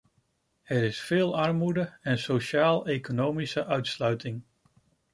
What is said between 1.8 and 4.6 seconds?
en sociaal-economische uitsluiting.